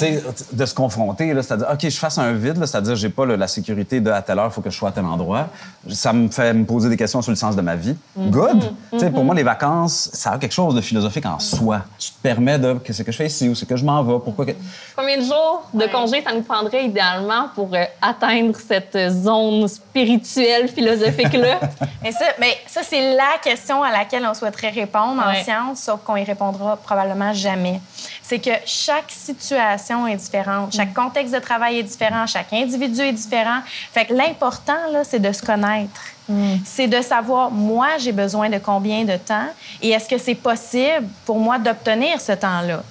De 0.53 0.65
se 0.65 0.73
confronter, 0.73 1.33
c'est-à-dire, 1.41 1.67
OK, 1.71 1.79
je 1.89 1.97
fasse 1.97 2.17
un 2.17 2.31
vide, 2.33 2.57
c'est-à-dire, 2.65 2.95
j'ai 2.95 3.09
pas 3.09 3.25
là, 3.25 3.35
la 3.35 3.47
sécurité 3.47 3.99
de 3.99 4.09
à 4.09 4.21
telle 4.21 4.39
heure, 4.39 4.47
il 4.49 4.53
faut 4.53 4.61
que 4.61 4.69
je 4.69 4.77
sois 4.77 4.89
à 4.89 4.91
tel 5.05 5.13
endroit. 5.13 5.47
Ça 5.89 6.13
me 6.13 6.29
fait 6.29 6.51
me 6.53 6.65
poser 6.65 6.89
des 6.89 6.97
questions 6.97 7.21
sur 7.21 7.31
le 7.31 7.35
sens 7.35 7.55
de 7.55 7.61
ma 7.61 7.75
vie. 7.75 7.95
Good. 8.17 8.73
Tu 8.91 8.99
sais, 8.99 9.11
Pour 9.11 9.23
moi, 9.23 9.35
les 9.35 9.43
vacances, 9.43 10.09
ça 10.13 10.31
a 10.31 10.37
quelque 10.39 10.51
chose 10.51 10.73
de 10.73 10.81
philosophique 10.81 11.27
en 11.27 11.37
soi. 11.39 11.81
Tu 11.99 12.09
te 12.09 12.15
permets 12.23 12.57
de, 12.57 12.73
qu'est-ce 12.73 13.03
que 13.03 13.11
je 13.11 13.17
fais 13.17 13.27
ici, 13.27 13.47
où 13.47 13.53
c'est 13.53 13.67
que 13.67 13.75
je 13.77 13.85
m'en 13.85 14.01
vais, 14.03 14.17
pourquoi. 14.23 14.47
que- 14.47 14.53
Combien 14.97 15.17
de 15.17 15.23
jours 15.23 15.69
de 15.75 15.85
congé 15.85 16.23
ça 16.23 16.33
nous 16.33 16.41
prendrait 16.41 16.85
idéalement 16.85 17.49
pour 17.53 17.69
euh, 17.75 17.83
atteindre 18.01 18.55
cette 18.67 18.97
zone 19.11 19.67
spirituelle, 19.67 20.69
philosophique-là? 20.69 21.59
Mais 22.01 22.11
ça, 22.11 22.25
mais 22.39 22.55
ça 22.67 22.81
c'est 22.83 23.15
la 23.15 23.37
question 23.43 23.81
à 23.83 23.91
laquelle 23.91 24.25
on 24.29 24.33
souhaiterait 24.35 24.69
répondre 24.69 25.21
en 25.23 25.43
science, 25.43 25.79
sauf 25.81 26.01
qu'on 26.03 26.15
y 26.15 26.23
répondra 26.23 26.77
probablement 26.77 27.33
jamais. 27.33 27.79
C'est 28.27 28.39
que 28.39 28.49
chaque 28.65 29.11
situation 29.11 30.07
est 30.07 30.15
différente, 30.15 30.73
chaque 30.73 30.95
contexte 30.95 31.33
de 31.33 31.39
travail 31.39 31.77
est 31.77 31.83
différent, 31.83 32.25
chaque 32.25 32.51
individu 32.53 33.01
est 33.01 33.13
différent. 33.13 33.59
Fait 33.91 34.05
que 34.05 34.13
l'important, 34.13 34.91
là, 34.91 35.03
c'est 35.03 35.19
de 35.19 35.31
se 35.31 35.43
connaître. 35.43 36.01
C'est 36.65 36.87
de 36.87 37.01
savoir, 37.01 37.51
moi, 37.51 37.99
j'ai 37.99 38.11
besoin 38.11 38.49
de 38.49 38.57
combien 38.57 39.03
de 39.03 39.15
temps 39.15 39.47
et 39.79 39.91
est-ce 39.91 40.09
que 40.09 40.17
c'est 40.17 40.33
possible 40.33 41.07
pour 41.23 41.37
moi 41.37 41.59
d'obtenir 41.59 42.19
ce 42.19 42.31
temps-là? 42.31 42.81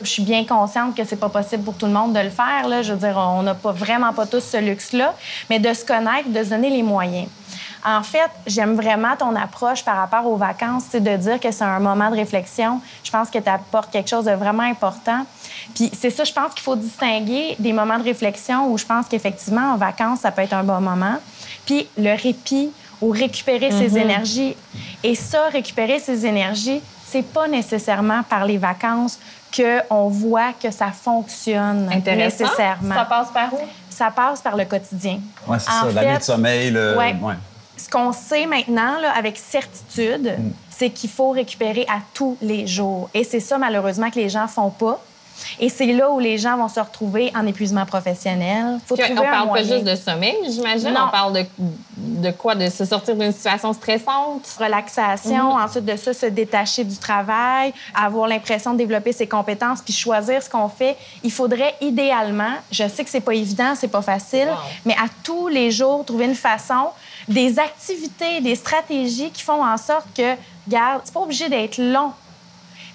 Je 0.00 0.08
suis 0.08 0.22
bien 0.22 0.44
consciente 0.44 0.94
que 0.96 1.02
c'est 1.04 1.16
pas 1.16 1.28
possible 1.28 1.64
pour 1.64 1.74
tout 1.74 1.86
le 1.86 1.92
monde 1.92 2.12
de 2.12 2.20
le 2.20 2.30
faire. 2.30 2.68
Là. 2.68 2.82
Je 2.82 2.92
veux 2.92 2.98
dire, 2.98 3.16
on 3.16 3.42
n'a 3.42 3.54
pas 3.54 3.72
vraiment 3.72 4.12
pas 4.12 4.26
tous 4.26 4.44
ce 4.44 4.58
luxe-là, 4.58 5.12
mais 5.50 5.58
de 5.58 5.74
se 5.74 5.84
connaître, 5.84 6.28
de 6.28 6.44
se 6.44 6.50
donner 6.50 6.70
les 6.70 6.84
moyens. 6.84 7.26
En 7.84 8.02
fait, 8.02 8.30
j'aime 8.46 8.74
vraiment 8.76 9.14
ton 9.16 9.36
approche 9.36 9.84
par 9.84 9.96
rapport 9.96 10.26
aux 10.26 10.36
vacances, 10.36 10.84
c'est 10.90 11.02
de 11.02 11.16
dire 11.16 11.38
que 11.38 11.50
c'est 11.50 11.64
un 11.64 11.80
moment 11.80 12.10
de 12.10 12.16
réflexion. 12.16 12.80
Je 13.02 13.10
pense 13.10 13.28
que 13.28 13.38
tu 13.38 13.48
apportes 13.48 13.90
quelque 13.90 14.08
chose 14.08 14.24
de 14.24 14.32
vraiment 14.32 14.62
important. 14.62 15.26
Puis 15.74 15.90
c'est 15.98 16.10
ça, 16.10 16.24
je 16.24 16.32
pense 16.32 16.54
qu'il 16.54 16.62
faut 16.62 16.76
distinguer 16.76 17.56
des 17.58 17.72
moments 17.72 17.98
de 17.98 18.04
réflexion 18.04 18.72
où 18.72 18.78
je 18.78 18.86
pense 18.86 19.06
qu'effectivement, 19.06 19.72
en 19.72 19.76
vacances, 19.76 20.20
ça 20.20 20.30
peut 20.30 20.42
être 20.42 20.54
un 20.54 20.64
bon 20.64 20.80
moment. 20.80 21.18
Puis 21.66 21.86
le 21.98 22.16
répit 22.16 22.70
ou 23.02 23.10
récupérer 23.10 23.70
ses 23.70 23.98
énergies. 23.98 24.56
Et 25.02 25.14
ça, 25.14 25.48
récupérer 25.48 25.98
ses 25.98 26.24
énergies, 26.24 26.80
c'est 27.06 27.22
pas 27.22 27.46
nécessairement 27.48 28.22
par 28.22 28.46
les 28.46 28.56
vacances 28.56 29.18
qu'on 29.54 30.08
voit 30.08 30.52
que 30.60 30.70
ça 30.70 30.90
fonctionne 30.90 31.88
nécessairement. 32.04 32.94
Ça 32.94 33.04
passe 33.04 33.28
par 33.30 33.52
où? 33.52 33.58
Ça 33.90 34.10
passe 34.10 34.40
par 34.40 34.56
le 34.56 34.64
quotidien. 34.64 35.20
Ouais, 35.46 35.58
c'est 35.58 35.70
ça, 35.70 35.86
la 35.92 36.00
fait, 36.00 36.10
nuit 36.10 36.18
de 36.18 36.22
sommeil, 36.22 36.70
le. 36.70 36.96
ouais. 36.96 37.14
ouais. 37.20 37.34
Ce 37.76 37.88
qu'on 37.88 38.12
sait 38.12 38.46
maintenant, 38.46 38.98
là, 39.00 39.12
avec 39.16 39.36
certitude, 39.36 40.32
c'est 40.70 40.90
qu'il 40.90 41.10
faut 41.10 41.30
récupérer 41.30 41.86
à 41.88 41.98
tous 42.14 42.36
les 42.40 42.66
jours. 42.66 43.10
Et 43.14 43.24
c'est 43.24 43.40
ça, 43.40 43.58
malheureusement, 43.58 44.10
que 44.10 44.18
les 44.18 44.28
gens 44.28 44.46
font 44.48 44.70
pas. 44.70 45.00
Et 45.58 45.68
c'est 45.68 45.86
là 45.92 46.10
où 46.12 46.20
les 46.20 46.38
gens 46.38 46.56
vont 46.56 46.68
se 46.68 46.78
retrouver 46.78 47.32
en 47.36 47.44
épuisement 47.44 47.84
professionnel. 47.84 48.78
faut 48.86 48.96
trouver 48.96 49.14
on 49.18 49.22
un 49.22 49.24
parle 49.24 49.32
pas 49.40 49.44
moyen. 49.46 49.64
juste 49.66 49.84
de 49.84 49.96
sommeil, 49.96 50.36
j'imagine. 50.48 50.96
On 50.96 51.10
parle 51.10 51.32
de, 51.32 51.44
de 51.96 52.30
quoi? 52.30 52.54
De 52.54 52.68
se 52.70 52.84
sortir 52.84 53.16
d'une 53.16 53.32
situation 53.32 53.72
stressante? 53.72 54.46
relaxation, 54.60 55.50
ensuite 55.54 55.84
de 55.84 55.96
ça, 55.96 56.14
se 56.14 56.26
détacher 56.26 56.84
du 56.84 56.96
travail, 56.96 57.74
avoir 57.96 58.28
l'impression 58.28 58.72
de 58.74 58.78
développer 58.78 59.10
ses 59.12 59.26
compétences, 59.26 59.80
puis 59.82 59.92
choisir 59.92 60.40
ce 60.40 60.48
qu'on 60.48 60.68
fait. 60.68 60.96
Il 61.24 61.32
faudrait 61.32 61.74
idéalement, 61.80 62.54
je 62.70 62.86
sais 62.88 63.02
que 63.02 63.10
c'est 63.10 63.20
pas 63.20 63.34
évident, 63.34 63.74
c'est 63.74 63.88
pas 63.88 64.02
facile, 64.02 64.46
Wow. 64.48 64.56
mais 64.86 64.94
à 64.94 65.06
tous 65.24 65.48
les 65.48 65.72
jours, 65.72 66.04
trouver 66.04 66.26
une 66.26 66.36
façon, 66.36 66.90
des 67.28 67.58
activités, 67.58 68.40
des 68.40 68.54
stratégies 68.54 69.30
qui 69.30 69.42
font 69.42 69.64
en 69.64 69.76
sorte 69.76 70.06
que, 70.16 70.34
regarde, 70.66 71.02
c'est 71.04 71.14
pas 71.14 71.20
obligé 71.20 71.48
d'être 71.48 71.78
long. 71.78 72.12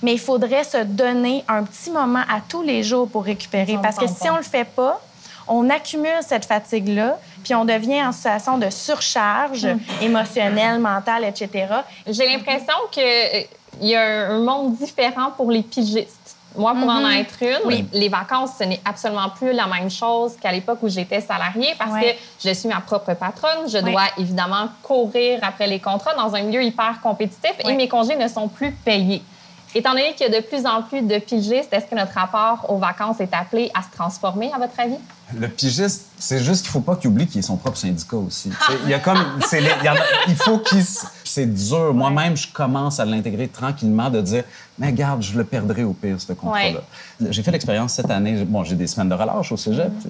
Mais 0.01 0.13
il 0.13 0.19
faudrait 0.19 0.63
se 0.63 0.77
donner 0.83 1.43
un 1.48 1.63
petit 1.63 1.91
moment 1.91 2.24
à 2.29 2.39
tous 2.48 2.62
les 2.62 2.83
jours 2.83 3.09
pour 3.09 3.24
récupérer. 3.25 3.77
Parce 3.81 3.98
que 3.98 4.07
si 4.07 4.29
on 4.29 4.38
le 4.38 4.43
fait 4.43 4.63
pas, 4.63 5.01
on 5.48 5.69
accumule 5.69 6.19
cette 6.21 6.45
fatigue-là, 6.45 7.17
puis 7.43 7.55
on 7.55 7.65
devient 7.65 8.03
en 8.03 8.12
situation 8.12 8.57
de 8.57 8.69
surcharge 8.69 9.65
Mm. 9.65 9.79
émotionnelle, 10.03 10.79
mentale, 10.79 11.25
etc. 11.25 11.50
J'ai 12.07 12.27
l'impression 12.27 12.75
qu'il 12.91 13.48
y 13.81 13.95
a 13.95 14.01
un, 14.01 14.36
un 14.36 14.39
monde 14.43 14.75
différent 14.77 15.31
pour 15.36 15.50
les 15.51 15.63
pigistes. 15.63 16.18
Moi, 16.56 16.74
pour 16.74 16.89
en 16.89 17.08
être 17.10 17.41
une, 17.44 17.88
les 17.94 18.10
vacances, 18.10 18.51
ce 18.60 18.63
n'est 18.63 18.82
absolument 18.84 19.29
plus 19.29 19.53
la 19.53 19.68
même 19.68 19.89
chose 19.89 20.36
qu'à 20.41 20.51
l'époque 20.51 20.79
où 20.82 20.89
j'étais 20.89 21.22
salariée 21.22 21.74
parce 21.77 21.91
Ouais. 21.94 22.18
que 22.41 22.48
je 22.50 22.53
suis 22.53 22.68
ma 22.68 22.82
propre 22.82 23.13
patronne. 23.13 23.68
Je 23.70 23.77
Ouais. 23.77 23.91
dois 23.91 24.06
évidemment 24.18 24.68
courir 24.82 25.39
après 25.44 25.68
les 25.68 25.79
contrats 25.79 26.15
dans 26.15 26.34
un 26.36 26.41
milieu 26.41 26.63
hyper 26.63 27.00
compétitif 27.01 27.53
et 27.63 27.74
mes 27.74 27.88
congés 27.88 28.15
ne 28.15 28.27
sont 28.27 28.48
plus 28.48 28.72
payés. 28.72 29.22
Étant 29.75 29.91
donné 29.91 30.13
qu'il 30.15 30.32
y 30.32 30.36
a 30.36 30.41
de 30.41 30.46
plus 30.46 30.65
en 30.65 30.82
plus 30.82 31.03
de 31.03 31.20
pigistes, 31.20 31.72
est-ce 31.72 31.86
que 31.86 31.94
notre 31.96 32.13
rapport 32.13 32.65
aux 32.70 32.77
vacances 32.77 33.20
est 33.20 33.34
appelé 33.36 33.70
à 33.75 33.84
se 33.84 33.91
transformer, 33.96 34.51
à 34.51 34.58
votre 34.58 34.79
avis? 34.79 34.98
Le 35.38 35.48
pigiste, 35.48 36.07
c'est 36.17 36.39
juste 36.39 36.63
qu'il 36.63 36.71
faut 36.71 36.79
pas 36.81 36.95
qu'il 36.95 37.09
oublie 37.09 37.27
qu'il 37.27 37.39
est 37.39 37.43
son 37.43 37.55
propre 37.57 37.77
syndicat 37.77 38.17
aussi. 38.17 38.50
Il 38.86 38.89
y 38.89 38.93
a 38.93 39.00
comme, 39.00 39.17
les- 39.51 39.59
il, 39.59 39.86
y 39.86 39.89
en 39.89 39.93
a- 39.93 39.98
il 40.27 40.36
faut 40.36 40.57
qu'il, 40.59 40.83
c'est 41.24 41.45
dur. 41.45 41.93
Moi-même, 41.93 42.36
je 42.36 42.48
commence 42.51 43.00
à 43.00 43.05
l'intégrer 43.05 43.48
tranquillement, 43.48 44.09
de 44.09 44.21
dire, 44.21 44.43
mais 44.79 44.91
garde, 44.91 45.21
je 45.21 45.38
le 45.38 45.43
perdrai 45.43 45.83
au 45.83 45.93
pire 45.93 46.19
ce 46.19 46.33
contrat-là. 46.33 46.79
J'ai 47.29 47.43
fait 47.43 47.51
l'expérience 47.51 47.93
cette 47.93 48.09
année. 48.09 48.43
Bon, 48.45 48.63
j'ai 48.63 48.75
des 48.75 48.88
semaines 48.88 49.09
de 49.09 49.13
relâche 49.15 49.51
au 49.51 49.57
cégep. 49.57 49.91
tu 50.01 50.03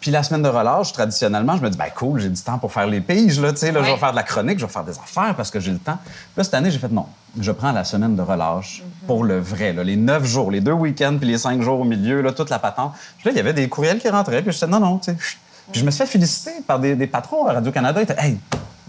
Puis 0.00 0.10
la 0.10 0.22
semaine 0.22 0.42
de 0.42 0.48
relâche, 0.48 0.92
traditionnellement, 0.92 1.56
je 1.56 1.62
me 1.62 1.68
dis, 1.68 1.76
ben 1.76 1.90
cool, 1.94 2.20
j'ai 2.20 2.28
du 2.30 2.40
temps 2.40 2.58
pour 2.58 2.72
faire 2.72 2.86
les 2.86 3.00
piges 3.00 3.40
là. 3.40 3.52
Tu 3.52 3.58
sais, 3.58 3.72
là, 3.72 3.82
je 3.82 3.90
vais 3.90 3.96
faire 3.98 4.12
de 4.12 4.16
la 4.16 4.22
chronique, 4.22 4.58
je 4.58 4.64
vais 4.66 4.72
faire 4.72 4.84
des 4.84 4.96
affaires 4.98 5.34
parce 5.36 5.50
que 5.50 5.60
j'ai 5.60 5.72
le 5.72 5.78
temps. 5.78 5.98
Puis 6.04 6.12
là, 6.38 6.44
cette 6.44 6.54
année, 6.54 6.70
j'ai 6.70 6.78
fait 6.78 6.90
non. 6.92 7.06
Je 7.40 7.50
prends 7.50 7.72
la 7.72 7.82
semaine 7.82 8.14
de 8.14 8.22
relâche 8.22 8.84
pour 9.08 9.24
le 9.24 9.40
vrai, 9.40 9.72
là, 9.72 9.82
les 9.82 9.96
neuf 9.96 10.24
jours, 10.24 10.52
les 10.52 10.60
deux 10.60 10.70
week-ends, 10.72 11.16
puis 11.18 11.26
les 11.28 11.36
cinq 11.38 11.60
jours 11.62 11.80
au 11.80 11.84
milieu, 11.84 12.20
là, 12.22 12.30
toute 12.30 12.48
la 12.48 12.60
patente. 12.60 12.92
Puis 13.18 13.24
là, 13.26 13.32
il 13.32 13.36
y 13.36 13.40
avait 13.40 13.52
des 13.52 13.68
courriels 13.68 13.98
qui 13.98 14.08
rentraient, 14.08 14.40
puis 14.42 14.53
je 14.54 14.64
disais 14.64 14.66
non, 14.70 14.80
non, 14.80 14.98
tu 14.98 15.10
sais. 15.12 15.16
chut. 15.20 15.38
Puis 15.72 15.80
je 15.80 15.86
me 15.86 15.90
suis 15.90 15.98
fait 16.04 16.10
féliciter 16.10 16.52
par 16.66 16.78
des, 16.78 16.94
des 16.94 17.06
patrons 17.06 17.46
à 17.46 17.54
Radio-Canada. 17.54 18.00
Ils 18.00 18.04
étaient, 18.04 18.16
hey, 18.22 18.38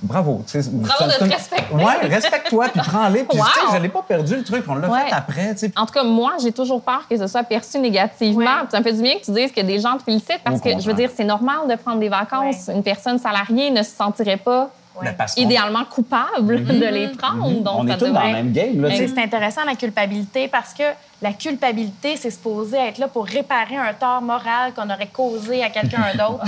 bravo. 0.02 0.44
tu 0.46 0.62
sais, 0.62 0.70
Bravo 0.70 1.06
de 1.06 1.12
te 1.18 1.24
respecter. 1.24 1.74
Ouais, 1.74 2.08
respecte-toi, 2.08 2.68
puis 2.70 2.82
prends-les. 2.82 3.24
Puis, 3.24 3.38
Wow. 3.40 3.46
tu 3.46 3.60
sais, 3.72 3.78
je 3.78 3.82
l'ai 3.82 3.90
pas 3.90 4.02
perdu, 4.08 4.36
le 4.36 4.44
truc. 4.44 4.66
On 4.68 4.76
l'a 4.76 4.90
Ouais. 4.90 5.06
fait 5.08 5.14
après, 5.14 5.54
tu 5.54 5.60
sais. 5.60 5.72
En 5.78 5.86
tout 5.86 5.94
cas, 5.94 6.04
moi, 6.04 6.34
j'ai 6.42 6.52
toujours 6.52 6.82
peur 6.82 7.08
que 7.10 7.18
ce 7.18 7.28
soit 7.28 7.44
perçu 7.44 7.80
négativement. 7.80 8.40
Ouais. 8.44 8.62
Puis 8.64 8.72
Ça 8.72 8.80
me 8.80 8.84
fait 8.84 8.94
du 8.94 9.02
bien 9.02 9.16
que 9.18 9.24
tu 9.24 9.32
dises 9.32 9.52
que 9.54 9.62
des 9.62 9.80
gens 9.80 9.98
te 9.98 10.04
félicitent 10.04 10.42
parce 10.44 10.58
Au 10.58 10.64
que, 10.64 10.78
je 10.80 10.86
veux 10.86 10.94
dire, 10.94 11.10
c'est 11.16 11.24
normal 11.24 11.60
de 11.70 11.76
prendre 11.76 12.00
des 12.00 12.10
vacances. 12.10 12.70
Une 12.74 12.84
personne 12.84 13.20
salariée 13.20 13.72
ne 13.72 13.82
se 13.82 13.92
sentirait 13.92 14.38
pas 14.38 14.70
Ben, 15.02 15.14
parce 15.18 15.36
idéalement 15.38 15.84
coupable 15.86 16.64
de 16.66 16.86
les 16.86 17.08
prendre. 17.10 17.62
Donc, 17.62 17.80
on 17.80 17.88
est 17.88 17.98
tous 17.98 18.08
dans 18.12 18.24
le 18.24 18.32
même 18.32 18.52
game. 18.52 18.88
C'est 18.90 19.18
intéressant 19.20 19.64
la 19.66 19.76
culpabilité 19.76 20.48
parce 20.48 20.74
que 20.74 20.84
la 21.22 21.34
culpabilité, 21.34 22.18
c'est 22.18 22.30
supposé 22.32 22.78
être 22.78 22.98
là 22.98 23.08
pour 23.08 23.26
réparer 23.26 23.78
un 23.78 23.94
tort 23.94 24.22
moral 24.22 24.74
qu'on 24.74 24.90
aurait 24.90 25.08
causé 25.08 25.64
à 25.64 25.70
quelqu'un 25.70 26.04
d'autre. 26.18 26.46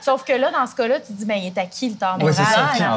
Sauf 0.00 0.24
que 0.24 0.32
là, 0.32 0.50
dans 0.50 0.66
ce 0.66 0.74
cas-là, 0.74 1.00
tu 1.00 1.12
te 1.12 1.18
dis, 1.18 1.24
ben, 1.24 1.36
il 1.38 1.46
est 1.46 1.58
à 1.58 1.66
qui 1.66 1.88
le 1.90 1.96
tort 1.96 2.16
Ouais, 2.18 2.30
moral? 2.30 2.36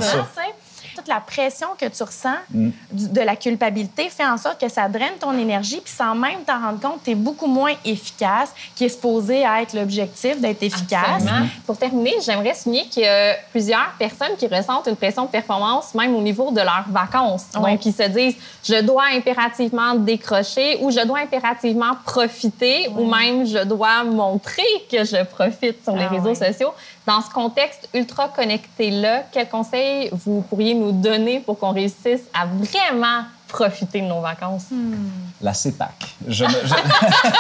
c'est 0.02 0.67
Toute 0.98 1.08
la 1.08 1.20
pression 1.20 1.68
que 1.80 1.86
tu 1.86 2.02
ressens 2.02 2.40
du- 2.50 3.10
de 3.10 3.22
la 3.22 3.36
culpabilité 3.36 4.10
fait 4.10 4.26
en 4.26 4.38
sorte 4.38 4.60
que 4.60 4.68
ça 4.68 4.90
draine 4.90 5.14
ton 5.20 5.38
énergie, 5.38 5.80
puis 5.80 5.94
sans 5.94 6.16
même 6.16 6.40
t'en 6.44 6.60
rendre 6.60 6.80
compte, 6.80 7.04
tu 7.04 7.12
es 7.12 7.16
beaucoup 7.16 7.46
moins 7.46 7.74
efficace, 7.86 8.52
qui 8.76 8.86
est 8.86 8.90
supposé 8.90 9.42
être 9.42 9.74
l'objectif 9.74 10.42
d'être 10.42 10.64
efficace. 10.64 11.22
Absolument. 11.22 11.48
Pour 11.68 11.78
terminer, 11.78 12.16
j'aimerais 12.26 12.56
souligner 12.56 12.86
qu'il 12.88 13.04
y 13.04 13.08
a 13.08 13.36
plusieurs 13.52 13.92
personnes 14.00 14.36
qui 14.40 14.48
ressentent 14.48 14.88
une 14.88 14.96
pression 14.96 15.26
de 15.26 15.30
performance 15.30 15.94
même 15.94 16.16
au 16.16 16.22
niveau 16.22 16.50
de 16.50 16.62
leurs 16.62 16.86
vacances. 16.90 17.46
Donc, 17.54 17.86
ils 17.86 17.94
se 17.94 18.04
disent 18.10 18.36
je 18.64 18.82
dois 18.82 19.06
impérativement 19.14 19.94
décrocher 19.94 20.80
ou 20.82 20.90
je 20.90 21.06
dois 21.06 21.20
impérativement 21.20 21.94
profiter 22.06 22.88
ou 22.98 23.06
même 23.06 23.46
je 23.46 23.64
dois 23.66 24.04
montrer 24.04 24.64
que 24.92 25.04
je 25.06 25.24
profite 25.26 25.84
sur 25.84 25.96
les 25.96 26.06
Ah 26.06 26.10
réseaux 26.10 26.34
sociaux. 26.34 26.74
Dans 27.06 27.22
ce 27.22 27.30
contexte 27.30 27.88
ultra 27.94 28.28
connecté-là, 28.28 29.24
quels 29.32 29.48
conseils 29.48 30.10
vous 30.12 30.42
pourriez 30.42 30.74
nous 30.74 30.87
donner 30.92 31.40
pour 31.40 31.58
qu'on 31.60 31.72
réussisse 31.72 32.22
à 32.34 32.46
vraiment 32.46 33.24
profiter 33.48 34.02
de 34.02 34.08
nos 34.08 34.22
vacances? 34.22 34.66
La 35.42 35.54
CEPAC. 35.54 36.16
Je- 36.28 36.46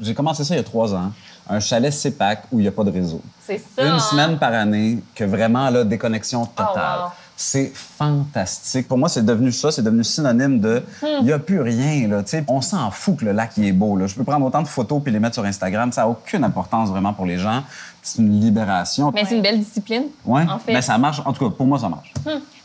J'ai 0.00 0.14
commencé 0.14 0.44
ça 0.44 0.54
il 0.54 0.58
y 0.58 0.60
a 0.60 0.64
trois 0.64 0.94
ans. 0.94 1.12
Un 1.48 1.60
chalet 1.60 1.92
CEPAC 1.92 2.44
où 2.52 2.58
il 2.58 2.62
n'y 2.62 2.68
a 2.68 2.72
pas 2.72 2.84
de 2.84 2.90
réseau. 2.90 3.22
C'est 3.44 3.58
ça. 3.58 3.82
Une 3.82 3.88
hein? 3.92 3.98
semaine 3.98 4.38
par 4.38 4.52
année, 4.52 4.98
que 5.14 5.24
vraiment, 5.24 5.70
là, 5.70 5.84
déconnexion 5.84 6.44
totale. 6.46 6.74
Oh, 6.76 7.02
wow. 7.04 7.10
C'est 7.40 7.70
fantastique. 7.72 8.88
Pour 8.88 8.98
moi, 8.98 9.08
c'est 9.08 9.24
devenu 9.24 9.52
ça, 9.52 9.70
c'est 9.70 9.82
devenu 9.82 10.02
synonyme 10.02 10.58
de 10.58 10.82
Hmm. 11.00 11.06
il 11.20 11.24
n'y 11.26 11.32
a 11.32 11.38
plus 11.38 11.60
rien. 11.60 12.08
Là, 12.08 12.22
on 12.48 12.60
s'en 12.60 12.90
fout 12.90 13.18
que 13.18 13.24
le 13.24 13.30
lac 13.32 13.52
il 13.56 13.66
est 13.66 13.72
beau. 13.72 13.96
Là. 13.96 14.08
Je 14.08 14.14
peux 14.16 14.24
prendre 14.24 14.44
autant 14.44 14.60
de 14.62 14.66
photos 14.68 15.00
puis 15.02 15.12
les 15.12 15.20
mettre 15.20 15.34
sur 15.34 15.44
Instagram. 15.44 15.92
Ça 15.92 16.00
n'a 16.02 16.08
aucune 16.08 16.42
importance 16.42 16.88
vraiment 16.88 17.12
pour 17.12 17.26
les 17.26 17.38
gens. 17.38 17.62
C'est 18.02 18.18
une 18.22 18.40
libération. 18.40 19.12
Mais 19.14 19.24
c'est 19.24 19.36
une 19.36 19.42
belle 19.42 19.58
discipline. 19.60 20.04
ouais. 20.24 20.42
en 20.48 20.58
fait. 20.58 20.72
Mais 20.72 20.82
ça 20.82 20.98
marche. 20.98 21.20
En 21.24 21.32
tout 21.32 21.48
cas, 21.48 21.54
pour 21.54 21.66
moi, 21.66 21.78
ça 21.78 21.88
marche. 21.88 22.12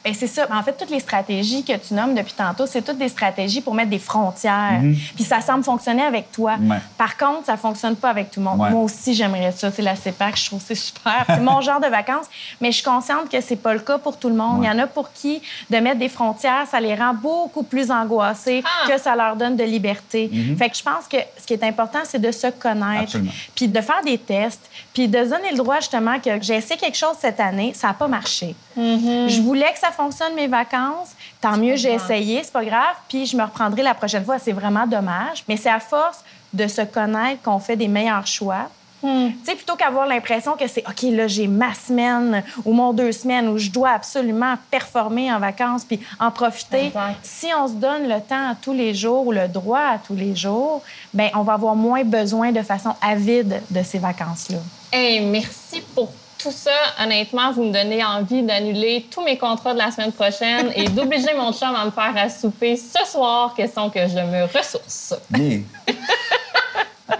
Ben, 0.06 0.14
c'est 0.14 0.28
ça. 0.28 0.48
En 0.52 0.62
fait, 0.64 0.74
toutes 0.74 0.90
les 0.90 1.00
stratégies 1.00 1.64
que 1.64 1.78
tu 1.78 1.94
nommes 1.94 2.14
depuis 2.14 2.34
tantôt, 2.34 2.66
c'est 2.66 2.82
toutes 2.82 2.98
des 2.98 3.08
stratégies 3.08 3.62
pour 3.62 3.74
mettre 3.74 3.90
des 3.90 4.00
frontières. 4.00 4.82
Puis 5.16 5.24
ça 5.24 5.40
semble 5.40 5.64
fonctionner 5.64 6.02
avec 6.04 6.30
toi. 6.32 6.56
Ouais. 6.62 6.78
Par 6.98 7.16
contre, 7.18 7.46
ça 7.46 7.56
fonctionne 7.56 7.96
pas 7.96 8.10
avec 8.10 8.30
tout 8.30 8.42
le 8.42 8.46
monde. 8.46 8.60
Ouais. 8.60 8.70
Moi 8.70 8.82
aussi, 8.84 9.14
j'aimerais 9.14 9.54
ça. 9.54 9.72
C'est 9.72 9.82
la 9.82 9.96
CEPAC, 9.96 10.38
je 10.38 10.46
trouve 10.48 10.60
que 10.60 10.68
c'est 10.68 10.76
super. 10.76 11.24
C'est 11.28 11.40
mon 11.40 11.62
genre 11.62 11.80
de 11.80 11.88
vacances. 11.88 12.26
Mais 12.62 12.72
je 12.72 12.78
suis 12.78 12.84
consciente 12.84 13.30
que 13.30 13.40
c'est 13.42 13.56
pas 13.56 13.74
le 13.74 13.80
cas 13.80 13.98
pour 13.98 14.18
tout 14.18 14.30
le 14.30 14.36
monde. 14.36 14.60
Il 14.64 14.68
y 14.68 14.70
en 14.70 14.80
a 14.80 14.88
pour 14.88 15.12
qui 15.14 15.42
de 15.70 15.78
mettre 15.78 16.00
des 16.00 16.10
frontières, 16.10 16.66
ça 16.70 16.80
les 16.80 16.96
rend 16.96 17.14
beaucoup 17.14 17.64
plus 17.64 17.92
angoissés 17.92 18.64
Ah! 18.66 18.88
que 18.90 18.98
ça 19.00 19.16
leur 19.16 19.36
donne 19.36 19.56
de 19.56 19.64
liberté. 19.64 20.30
Fait 20.58 20.70
que 20.70 20.78
je 20.78 20.84
pense 20.84 21.08
que 21.08 21.18
ce 21.40 21.46
qui 21.46 21.54
est 21.54 21.64
important, 21.64 22.00
c'est 22.04 22.20
de 22.20 22.32
se 22.32 22.48
connaître, 22.48 23.18
puis 23.56 23.68
de 23.68 23.82
faire 23.82 24.02
des 24.04 24.18
tests, 24.18 24.70
puis 24.94 25.08
de 25.08 25.24
se 25.24 25.30
donner 25.30 25.52
le 25.52 25.58
droit 25.58 25.78
justement 25.80 26.20
que 26.20 26.30
j'ai 26.42 26.56
essayé 26.56 26.80
quelque 26.80 26.98
chose 26.98 27.16
cette 27.20 27.40
année, 27.40 27.74
ça 27.76 27.88
n'a 27.88 27.94
pas 27.94 28.08
marché. 28.08 28.56
Je 28.76 29.42
voulais 29.42 29.72
que 29.74 29.80
ça 29.80 29.92
fonctionne 29.92 30.34
mes 30.36 30.48
vacances. 30.48 31.12
Tant 31.42 31.58
mieux, 31.58 31.76
j'ai 31.76 31.94
essayé, 31.94 32.42
c'est 32.44 32.54
pas 32.54 32.66
grave. 32.66 32.96
Puis 33.08 33.26
je 33.26 33.36
me 33.38 33.44
reprendrai 33.44 33.84
la 33.84 33.94
prochaine 33.94 34.24
fois. 34.26 34.40
C'est 34.40 34.52
vraiment 34.54 34.88
dommage. 34.88 35.44
Mais 35.48 35.58
c'est 35.58 35.70
à 35.70 35.80
force 35.80 36.24
de 36.54 36.68
se 36.68 36.82
connaître 36.82 37.42
qu'on 37.44 37.60
fait 37.60 37.76
des 37.76 37.88
meilleurs 37.88 38.26
choix. 38.28 38.70
Tu 39.04 39.46
sais, 39.46 39.56
plutôt 39.56 39.76
qu'avoir 39.76 40.08
l'impression 40.08 40.56
que 40.56 40.68
c'est 40.68 40.84
OK, 40.88 41.02
là, 41.12 41.28
j'ai 41.28 41.48
ma 41.48 41.74
semaine 41.74 42.44
ou 42.64 42.72
mon 42.72 42.94
deux 42.94 43.12
semaines 43.12 43.50
où 43.50 43.58
je 43.58 43.70
dois 43.70 43.90
absolument 43.90 44.56
performer 44.72 45.32
en 45.32 45.40
vacances 45.40 45.84
puis 45.84 46.00
en 46.20 46.32
profiter. 46.32 46.88
Exact. 46.88 47.18
Si 47.22 47.48
on 47.58 47.68
se 47.68 47.74
donne 47.74 48.08
le 48.08 48.22
temps 48.22 48.52
à 48.52 48.56
tous 48.56 48.74
les 48.74 48.94
jours 48.94 49.28
ou 49.28 49.32
le 49.34 49.48
droit 49.48 49.80
à 49.80 49.98
tous 49.98 50.16
les 50.16 50.36
jours, 50.36 50.82
ben 51.14 51.30
on 51.34 51.42
va 51.42 51.54
avoir 51.54 51.76
moins 51.76 52.04
besoin 52.04 52.52
de 52.52 52.62
façon 52.62 52.96
avide 53.02 53.62
de 53.70 53.84
ces 53.84 54.00
vacances-là. 54.00 54.60
Hey, 54.92 55.20
merci 55.20 55.82
pour 55.94 56.10
tout 56.38 56.52
ça. 56.52 56.72
Honnêtement, 57.02 57.52
vous 57.52 57.64
me 57.64 57.74
donnez 57.74 58.04
envie 58.04 58.42
d'annuler 58.42 59.06
tous 59.10 59.24
mes 59.24 59.38
contrats 59.38 59.74
de 59.74 59.80
la 59.80 59.92
semaine 59.92 60.12
prochaine 60.12 60.72
et 60.76 60.86
d'obliger 60.90 61.34
mon 61.36 61.52
chum 61.52 61.74
à 61.76 61.86
me 61.86 61.92
faire 61.92 62.14
à 62.16 62.30
souper 62.30 62.78
ce 62.78 63.06
soir, 63.10 63.54
question 63.54 63.90
que 63.90 64.08
je 64.08 64.16
me 64.16 64.44
ressource. 64.44 65.14
Yeah. 65.36 65.60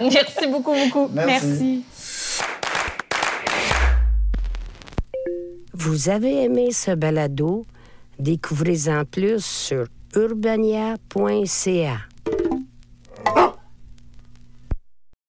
Merci 0.00 0.46
beaucoup, 0.48 0.74
beaucoup. 0.74 1.08
Merci. 1.12 1.84
Vous 5.72 6.08
avez 6.08 6.44
aimé 6.44 6.70
ce 6.72 6.92
balado? 6.92 7.66
Découvrez-en 8.18 9.04
plus 9.04 9.44
sur 9.44 9.86
urbania.ca. 10.14 11.98